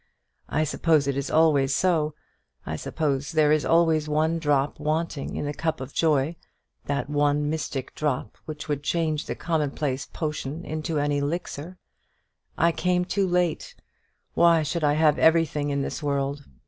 I 0.49 0.63
suppose 0.63 1.05
it 1.05 1.15
is 1.15 1.29
always 1.29 1.75
so; 1.75 2.15
I 2.65 2.75
suppose 2.75 3.33
there 3.33 3.51
is 3.51 3.63
always 3.63 4.09
one 4.09 4.39
drop 4.39 4.79
wanting 4.79 5.35
in 5.35 5.45
the 5.45 5.53
cup 5.53 5.79
of 5.79 5.93
joy, 5.93 6.37
that 6.85 7.07
one 7.07 7.51
mystic 7.51 7.93
drop 7.93 8.35
which 8.45 8.67
would 8.67 8.81
change 8.81 9.27
the 9.27 9.35
commonplace 9.35 10.07
potion 10.11 10.65
into 10.65 10.97
an 10.97 11.11
elixir. 11.11 11.77
I 12.57 12.71
came 12.71 13.05
too 13.05 13.27
late! 13.27 13.75
Why 14.33 14.63
should 14.63 14.83
I 14.83 14.93
have 14.93 15.19
everything 15.19 15.69
in 15.69 15.83
this 15.83 16.01
world? 16.01 16.45